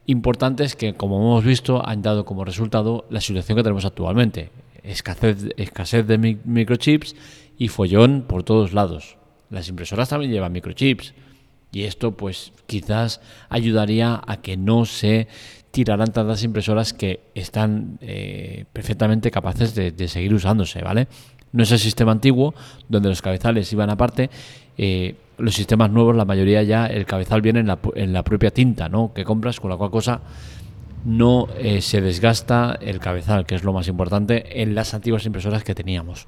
importantes 0.09 0.75
que, 0.75 0.95
como 0.95 1.17
hemos 1.17 1.43
visto, 1.43 1.87
han 1.87 2.01
dado 2.01 2.25
como 2.25 2.43
resultado 2.43 3.05
la 3.11 3.21
situación 3.21 3.57
que 3.57 3.63
tenemos 3.63 3.85
actualmente. 3.85 4.49
Escasez, 4.81 5.49
escasez 5.55 6.07
de 6.07 6.17
microchips 6.17 7.15
y 7.59 7.67
follón 7.67 8.25
por 8.27 8.41
todos 8.41 8.73
lados. 8.73 9.17
Las 9.51 9.67
impresoras 9.67 10.09
también 10.09 10.31
llevan 10.31 10.51
microchips 10.51 11.13
y 11.71 11.83
esto 11.83 12.17
pues 12.17 12.53
quizás 12.65 13.21
ayudaría 13.49 14.19
a 14.25 14.37
que 14.37 14.57
no 14.57 14.85
se 14.85 15.27
tiraran 15.69 16.11
tantas 16.11 16.43
impresoras 16.43 16.93
que 16.93 17.19
están 17.35 17.99
eh, 18.01 18.65
perfectamente 18.73 19.29
capaces 19.29 19.75
de, 19.75 19.91
de, 19.91 20.07
seguir 20.07 20.33
usándose, 20.33 20.81
¿vale? 20.81 21.07
No 21.51 21.63
es 21.63 21.71
el 21.71 21.79
sistema 21.79 22.11
antiguo 22.11 22.53
donde 22.87 23.09
los 23.09 23.21
cabezales 23.21 23.71
iban 23.73 23.89
aparte. 23.89 24.29
Eh, 24.77 25.15
los 25.37 25.55
sistemas 25.55 25.89
nuevos, 25.89 26.15
la 26.15 26.25
mayoría 26.25 26.63
ya, 26.63 26.85
el 26.85 27.05
cabezal 27.05 27.41
viene 27.41 27.61
en 27.61 27.67
la, 27.67 27.79
en 27.95 28.13
la 28.13 28.23
propia 28.23 28.51
tinta, 28.51 28.89
¿no? 28.89 29.13
Que 29.13 29.23
compras, 29.23 29.59
con 29.59 29.69
la 29.69 29.77
cual 29.77 29.89
cosa 29.89 30.21
no 31.05 31.47
eh, 31.57 31.81
se 31.81 32.01
desgasta 32.01 32.77
el 32.81 32.99
cabezal, 32.99 33.45
que 33.45 33.55
es 33.55 33.63
lo 33.63 33.73
más 33.73 33.87
importante 33.87 34.61
en 34.61 34.75
las 34.75 34.93
antiguas 34.93 35.25
impresoras 35.25 35.63
que 35.63 35.75
teníamos. 35.75 36.27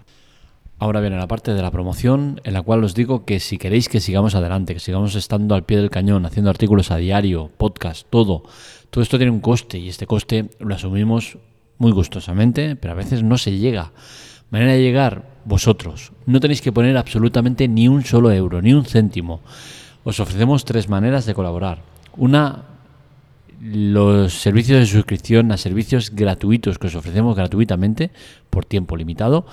Ahora 0.79 0.99
viene 0.99 1.17
la 1.17 1.27
parte 1.27 1.53
de 1.53 1.61
la 1.61 1.69
promoción, 1.69 2.41
en 2.43 2.53
la 2.53 2.63
cual 2.63 2.83
os 2.83 2.95
digo 2.95 3.23
que 3.23 3.39
si 3.39 3.59
queréis 3.59 3.87
que 3.87 3.99
sigamos 3.99 4.33
adelante, 4.33 4.73
que 4.73 4.79
sigamos 4.79 5.13
estando 5.13 5.53
al 5.53 5.63
pie 5.63 5.77
del 5.77 5.91
cañón, 5.91 6.25
haciendo 6.25 6.49
artículos 6.49 6.89
a 6.89 6.97
diario, 6.97 7.51
podcast, 7.55 8.07
todo, 8.09 8.43
todo 8.89 9.03
esto 9.03 9.17
tiene 9.17 9.31
un 9.31 9.41
coste 9.41 9.77
y 9.77 9.89
este 9.89 10.07
coste 10.07 10.49
lo 10.59 10.73
asumimos 10.73 11.37
muy 11.77 11.91
gustosamente, 11.91 12.75
pero 12.75 12.93
a 12.93 12.95
veces 12.95 13.21
no 13.21 13.37
se 13.37 13.57
llega. 13.57 13.91
Manera 14.51 14.73
de 14.73 14.81
llegar, 14.81 15.23
vosotros. 15.45 16.11
No 16.25 16.39
tenéis 16.39 16.61
que 16.61 16.73
poner 16.73 16.97
absolutamente 16.97 17.67
ni 17.67 17.87
un 17.87 18.03
solo 18.03 18.31
euro, 18.31 18.61
ni 18.61 18.73
un 18.73 18.85
céntimo. 18.85 19.39
Os 20.03 20.19
ofrecemos 20.19 20.65
tres 20.65 20.89
maneras 20.89 21.25
de 21.25 21.33
colaborar. 21.33 21.79
Una, 22.17 22.63
los 23.61 24.33
servicios 24.33 24.79
de 24.79 24.85
suscripción 24.85 25.51
a 25.51 25.57
servicios 25.57 26.11
gratuitos 26.11 26.77
que 26.77 26.87
os 26.87 26.95
ofrecemos 26.95 27.35
gratuitamente 27.35 28.11
por 28.49 28.65
tiempo 28.65 28.97
limitado. 28.97 29.45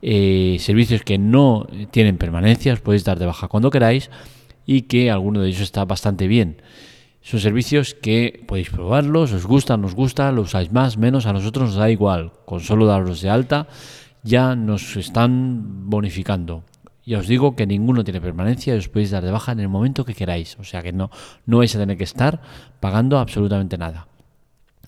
Eh, 0.00 0.56
servicios 0.58 1.02
que 1.02 1.18
no 1.18 1.68
tienen 1.90 2.16
permanencia, 2.16 2.72
os 2.72 2.80
podéis 2.80 3.04
dar 3.04 3.18
de 3.18 3.26
baja 3.26 3.48
cuando 3.48 3.70
queráis 3.70 4.08
y 4.64 4.82
que 4.82 5.10
alguno 5.10 5.42
de 5.42 5.48
ellos 5.48 5.60
está 5.60 5.84
bastante 5.84 6.26
bien. 6.26 6.62
Son 7.20 7.40
servicios 7.40 7.92
que 7.92 8.42
podéis 8.48 8.70
probarlos, 8.70 9.32
os 9.32 9.44
gustan, 9.44 9.82
nos 9.82 9.94
gusta, 9.94 10.32
lo 10.32 10.40
usáis 10.40 10.72
más, 10.72 10.96
menos, 10.96 11.26
a 11.26 11.34
nosotros 11.34 11.68
nos 11.68 11.76
da 11.76 11.90
igual, 11.90 12.32
con 12.46 12.60
solo 12.60 12.86
daros 12.86 13.20
de 13.20 13.28
alta 13.28 13.68
ya 14.22 14.56
nos 14.56 14.96
están 14.96 15.88
bonificando. 15.90 16.64
Ya 17.04 17.18
os 17.18 17.26
digo 17.26 17.56
que 17.56 17.66
ninguno 17.66 18.04
tiene 18.04 18.20
permanencia 18.20 18.74
y 18.74 18.78
os 18.78 18.88
podéis 18.88 19.10
dar 19.10 19.24
de 19.24 19.30
baja 19.30 19.52
en 19.52 19.60
el 19.60 19.68
momento 19.68 20.04
que 20.04 20.14
queráis. 20.14 20.56
O 20.60 20.64
sea 20.64 20.82
que 20.82 20.92
no, 20.92 21.10
no 21.46 21.58
vais 21.58 21.74
a 21.74 21.78
tener 21.78 21.96
que 21.96 22.04
estar 22.04 22.40
pagando 22.78 23.18
absolutamente 23.18 23.78
nada. 23.78 24.06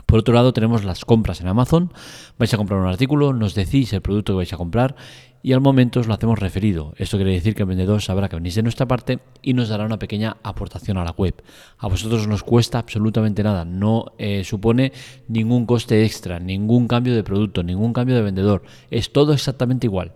Por 0.07 0.19
otro 0.19 0.35
lado, 0.35 0.53
tenemos 0.53 0.85
las 0.85 1.05
compras 1.05 1.41
en 1.41 1.49
Amazon. 1.49 1.93
Vais 2.39 2.53
a 2.53 2.57
comprar 2.59 2.79
un 2.79 2.87
artículo, 2.87 3.33
nos 3.33 3.55
decís 3.55 3.93
el 3.93 4.03
producto 4.03 4.35
que 4.35 4.37
vais 4.39 4.53
a 4.53 4.59
comprar 4.59 4.95
y 5.43 5.53
al 5.53 5.61
momento 5.61 6.01
os 6.01 6.07
lo 6.07 6.15
hacemos 6.15 6.39
referido. 6.39 6.95
Esto 6.97 7.17
quiere 7.17 7.33
decir 7.33 7.55
que 7.55 7.63
el 7.63 7.69
vendedor 7.69 8.01
sabrá 8.01 8.29
que 8.29 8.37
venís 8.37 8.55
de 8.55 8.63
nuestra 8.63 8.87
parte 8.87 9.19
y 9.43 9.55
nos 9.55 9.69
dará 9.69 9.85
una 9.85 9.99
pequeña 9.99 10.37
aportación 10.43 10.99
a 10.99 11.05
la 11.05 11.11
web. 11.13 11.35
A 11.79 11.89
vosotros 11.89 12.29
nos 12.29 12.43
cuesta 12.43 12.79
absolutamente 12.79 13.43
nada, 13.43 13.65
no 13.65 14.13
eh, 14.19 14.45
supone 14.45 14.93
ningún 15.29 15.67
coste 15.67 16.05
extra, 16.05 16.39
ningún 16.39 16.87
cambio 16.89 17.15
de 17.15 17.25
producto, 17.25 17.63
ningún 17.63 17.93
cambio 17.93 18.15
de 18.15 18.23
vendedor. 18.23 18.63
Es 18.91 19.13
todo 19.13 19.33
exactamente 19.33 19.87
igual 19.87 20.13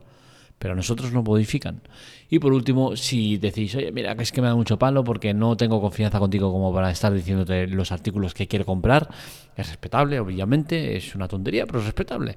pero 0.58 0.72
a 0.72 0.76
nosotros 0.76 1.12
nos 1.12 1.24
modifican. 1.24 1.80
Y 2.28 2.38
por 2.38 2.52
último, 2.52 2.96
si 2.96 3.36
decís, 3.36 3.74
oye, 3.74 3.92
mira, 3.92 4.16
que 4.16 4.22
es 4.22 4.32
que 4.32 4.40
me 4.40 4.48
da 4.48 4.54
mucho 4.54 4.78
palo 4.78 5.04
porque 5.04 5.34
no 5.34 5.56
tengo 5.56 5.80
confianza 5.80 6.18
contigo 6.18 6.50
como 6.50 6.72
para 6.72 6.90
estar 6.90 7.12
diciéndote 7.12 7.66
los 7.66 7.92
artículos 7.92 8.34
que 8.34 8.48
quiero 8.48 8.64
comprar, 8.64 9.08
es 9.56 9.68
respetable, 9.68 10.18
obviamente, 10.18 10.96
es 10.96 11.14
una 11.14 11.28
tontería, 11.28 11.66
pero 11.66 11.80
es 11.80 11.84
respetable. 11.84 12.36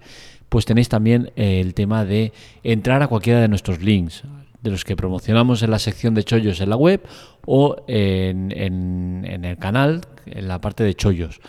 Pues 0.50 0.66
tenéis 0.66 0.90
también 0.90 1.32
el 1.36 1.74
tema 1.74 2.06
de 2.06 2.34
entrar 2.64 3.02
a 3.02 3.08
cualquiera 3.08 3.40
de 3.40 3.48
nuestros 3.48 3.82
links, 3.82 4.24
de 4.62 4.72
los 4.72 4.84
que 4.84 4.96
promocionamos 4.96 5.64
en 5.64 5.72
la 5.72 5.80
sección 5.80 6.14
de 6.14 6.24
chollos 6.24 6.60
en 6.60 6.70
la 6.70 6.76
web 6.76 7.02
o 7.46 7.78
en, 7.88 8.52
en 8.52 9.46
el 9.46 9.58
canal, 9.58 10.02
en 10.26 10.48
la 10.48 10.60
parte 10.60 10.84
de 10.84 10.96
chollos. 10.96 11.40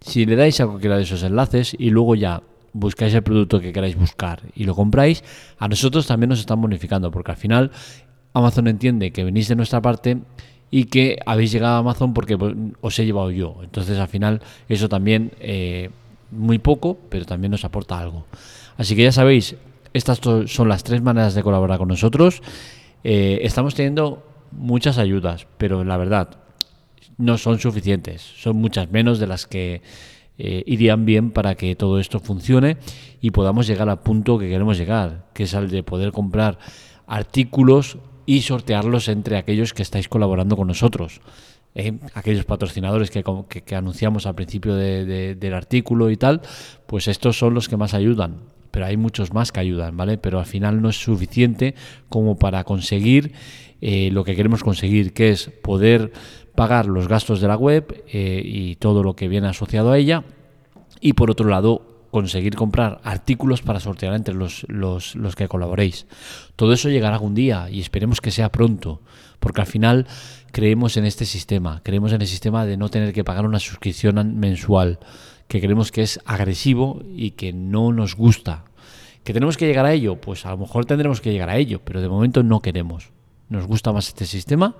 Si 0.00 0.24
le 0.24 0.36
dais 0.36 0.60
a 0.60 0.66
cualquiera 0.66 0.96
de 0.96 1.02
esos 1.02 1.22
enlaces 1.22 1.76
y 1.78 1.90
luego 1.90 2.14
ya 2.14 2.42
buscáis 2.74 3.14
el 3.14 3.22
producto 3.22 3.60
que 3.60 3.72
queráis 3.72 3.96
buscar 3.96 4.42
y 4.54 4.64
lo 4.64 4.74
compráis, 4.74 5.24
a 5.58 5.68
nosotros 5.68 6.06
también 6.06 6.28
nos 6.28 6.40
están 6.40 6.60
bonificando, 6.60 7.10
porque 7.10 7.30
al 7.30 7.38
final 7.38 7.70
Amazon 8.34 8.66
entiende 8.66 9.12
que 9.12 9.24
venís 9.24 9.48
de 9.48 9.56
nuestra 9.56 9.80
parte 9.80 10.18
y 10.70 10.84
que 10.86 11.18
habéis 11.24 11.52
llegado 11.52 11.76
a 11.76 11.78
Amazon 11.78 12.12
porque 12.12 12.36
pues, 12.36 12.54
os 12.80 12.98
he 12.98 13.06
llevado 13.06 13.30
yo. 13.30 13.60
Entonces 13.62 13.98
al 13.98 14.08
final 14.08 14.42
eso 14.68 14.88
también, 14.88 15.32
eh, 15.40 15.90
muy 16.30 16.58
poco, 16.58 16.98
pero 17.08 17.24
también 17.24 17.52
nos 17.52 17.64
aporta 17.64 17.98
algo. 17.98 18.26
Así 18.76 18.96
que 18.96 19.04
ya 19.04 19.12
sabéis, 19.12 19.54
estas 19.92 20.20
son 20.46 20.68
las 20.68 20.82
tres 20.82 21.00
maneras 21.00 21.34
de 21.34 21.44
colaborar 21.44 21.78
con 21.78 21.86
nosotros. 21.86 22.42
Eh, 23.04 23.38
estamos 23.42 23.76
teniendo 23.76 24.26
muchas 24.50 24.98
ayudas, 24.98 25.46
pero 25.58 25.84
la 25.84 25.96
verdad 25.96 26.30
no 27.18 27.38
son 27.38 27.60
suficientes. 27.60 28.20
Son 28.22 28.56
muchas 28.56 28.90
menos 28.90 29.20
de 29.20 29.28
las 29.28 29.46
que 29.46 29.80
eh, 30.36 30.64
irían 30.66 31.04
bien 31.04 31.30
para 31.30 31.54
que 31.54 31.76
todo 31.76 32.00
esto 32.00 32.18
funcione 32.18 32.76
y 33.20 33.30
podamos 33.30 33.66
llegar 33.66 33.88
al 33.88 34.00
punto 34.00 34.38
que 34.38 34.48
queremos 34.48 34.76
llegar, 34.76 35.26
que 35.32 35.44
es 35.44 35.54
al 35.54 35.70
de 35.70 35.82
poder 35.82 36.12
comprar 36.12 36.58
artículos 37.06 37.98
y 38.26 38.42
sortearlos 38.42 39.08
entre 39.08 39.36
aquellos 39.36 39.74
que 39.74 39.82
estáis 39.82 40.08
colaborando 40.08 40.56
con 40.56 40.66
nosotros. 40.66 41.20
Eh, 41.76 41.98
aquellos 42.14 42.44
patrocinadores 42.44 43.10
que, 43.10 43.24
anunciamos 43.76 44.26
al 44.26 44.34
principio 44.34 44.74
del 44.74 45.54
artículo 45.54 46.10
y 46.10 46.16
tal, 46.16 46.40
pues 46.86 47.08
estos 47.08 47.38
son 47.38 47.54
los 47.54 47.68
que 47.68 47.76
más 47.76 47.94
ayudan. 47.94 48.52
pero 48.70 48.86
hay 48.86 48.96
muchos 48.96 49.32
más 49.32 49.52
que 49.52 49.60
ayudan, 49.60 49.96
¿vale? 49.96 50.18
Pero 50.18 50.40
al 50.40 50.46
final 50.46 50.82
no 50.82 50.88
es 50.88 50.96
suficiente 50.96 51.76
como 52.08 52.40
para 52.40 52.64
conseguir 52.64 53.32
eh, 53.80 54.10
lo 54.10 54.24
que 54.24 54.34
queremos 54.34 54.64
conseguir, 54.64 55.12
que 55.12 55.30
es 55.30 55.48
poder 55.62 56.10
pagar 56.54 56.86
los 56.86 57.08
gastos 57.08 57.40
de 57.40 57.48
la 57.48 57.56
web 57.56 58.04
eh, 58.12 58.42
y 58.44 58.76
todo 58.76 59.02
lo 59.02 59.14
que 59.14 59.28
viene 59.28 59.48
asociado 59.48 59.92
a 59.92 59.98
ella. 59.98 60.24
Y 61.00 61.14
por 61.14 61.30
otro 61.30 61.48
lado, 61.48 61.82
conseguir 62.10 62.54
comprar 62.54 63.00
artículos 63.02 63.62
para 63.62 63.80
sortear 63.80 64.14
entre 64.14 64.34
los, 64.34 64.64
los, 64.68 65.16
los, 65.16 65.34
que 65.34 65.48
colaboréis. 65.48 66.06
Todo 66.54 66.72
eso 66.72 66.88
llegará 66.88 67.16
algún 67.16 67.34
día 67.34 67.68
y 67.68 67.80
esperemos 67.80 68.20
que 68.20 68.30
sea 68.30 68.52
pronto, 68.52 69.00
porque 69.40 69.62
al 69.62 69.66
final 69.66 70.06
creemos 70.52 70.96
en 70.96 71.06
este 71.06 71.24
sistema, 71.24 71.80
creemos 71.82 72.12
en 72.12 72.20
el 72.20 72.28
sistema 72.28 72.64
de 72.66 72.76
no 72.76 72.88
tener 72.88 73.12
que 73.12 73.24
pagar 73.24 73.44
una 73.44 73.58
suscripción 73.58 74.38
mensual, 74.38 75.00
que 75.48 75.60
creemos 75.60 75.90
que 75.90 76.02
es 76.02 76.20
agresivo 76.24 77.02
y 77.16 77.32
que 77.32 77.52
no 77.52 77.92
nos 77.92 78.14
gusta. 78.14 78.64
¿Que 79.24 79.32
tenemos 79.32 79.56
que 79.56 79.66
llegar 79.66 79.84
a 79.84 79.92
ello? 79.92 80.20
Pues 80.20 80.46
a 80.46 80.50
lo 80.50 80.58
mejor 80.58 80.84
tendremos 80.84 81.20
que 81.20 81.32
llegar 81.32 81.50
a 81.50 81.56
ello, 81.56 81.80
pero 81.82 82.00
de 82.00 82.08
momento 82.08 82.44
no 82.44 82.60
queremos. 82.60 83.10
Nos 83.48 83.66
gusta 83.66 83.92
más 83.92 84.06
este 84.06 84.26
sistema. 84.26 84.76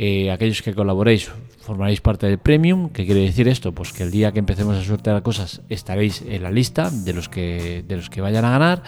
Eh, 0.00 0.30
aquellos 0.30 0.62
que 0.62 0.74
colaboréis 0.74 1.28
formaréis 1.58 2.00
parte 2.00 2.28
del 2.28 2.38
premium. 2.38 2.88
¿Qué 2.90 3.04
quiere 3.04 3.20
decir 3.20 3.48
esto? 3.48 3.72
Pues 3.72 3.92
que 3.92 4.04
el 4.04 4.12
día 4.12 4.30
que 4.30 4.38
empecemos 4.38 4.76
a 4.76 4.84
sortear 4.84 5.22
cosas 5.22 5.60
estaréis 5.68 6.22
en 6.22 6.44
la 6.44 6.52
lista 6.52 6.90
de 6.90 7.12
los 7.12 7.28
que, 7.28 7.84
de 7.86 7.96
los 7.96 8.08
que 8.08 8.20
vayan 8.20 8.44
a 8.44 8.50
ganar 8.50 8.82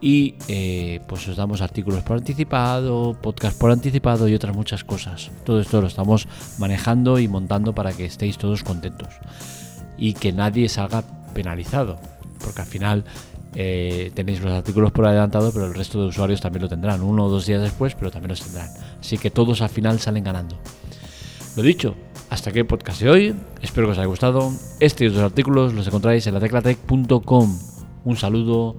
y 0.00 0.36
eh, 0.48 1.00
pues 1.08 1.26
os 1.28 1.36
damos 1.36 1.60
artículos 1.60 2.02
por 2.02 2.16
anticipado, 2.16 3.16
podcast 3.20 3.58
por 3.58 3.70
anticipado 3.70 4.28
y 4.28 4.34
otras 4.34 4.54
muchas 4.54 4.84
cosas. 4.84 5.32
Todo 5.44 5.60
esto 5.60 5.80
lo 5.80 5.88
estamos 5.88 6.28
manejando 6.58 7.18
y 7.18 7.26
montando 7.26 7.74
para 7.74 7.92
que 7.92 8.04
estéis 8.04 8.38
todos 8.38 8.62
contentos 8.62 9.08
y 9.98 10.14
que 10.14 10.32
nadie 10.32 10.68
salga 10.68 11.02
penalizado, 11.34 11.98
porque 12.38 12.60
al 12.60 12.66
final 12.66 13.04
eh, 13.54 14.12
tenéis 14.14 14.40
los 14.40 14.52
artículos 14.52 14.92
por 14.92 15.06
adelantado, 15.06 15.52
pero 15.52 15.66
el 15.66 15.74
resto 15.74 16.00
de 16.00 16.08
usuarios 16.08 16.40
también 16.40 16.62
lo 16.62 16.68
tendrán, 16.68 17.02
uno 17.02 17.24
o 17.24 17.28
dos 17.28 17.46
días 17.46 17.62
después, 17.62 17.94
pero 17.94 18.10
también 18.10 18.30
los 18.30 18.42
tendrán. 18.42 18.68
Así 19.04 19.18
que 19.18 19.30
todos 19.30 19.60
al 19.60 19.68
final 19.68 20.00
salen 20.00 20.24
ganando. 20.24 20.56
Lo 21.56 21.62
dicho, 21.62 21.94
hasta 22.30 22.48
aquí 22.48 22.60
el 22.60 22.66
podcast 22.66 23.02
de 23.02 23.10
hoy, 23.10 23.34
espero 23.60 23.86
que 23.86 23.92
os 23.92 23.98
haya 23.98 24.06
gustado. 24.06 24.50
Este 24.80 25.04
y 25.04 25.08
otros 25.08 25.22
artículos 25.22 25.74
los 25.74 25.86
encontráis 25.86 26.26
en 26.26 26.32
la 26.32 26.40
teclatec.com. 26.40 27.58
Un 28.06 28.16
saludo, 28.16 28.76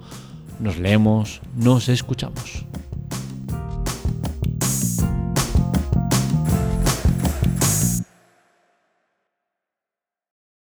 nos 0.59 0.79
leemos, 0.79 1.41
nos 1.55 1.89
escuchamos. 1.89 2.65